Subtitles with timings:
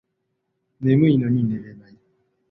[0.79, 1.95] 眠いのに寝れない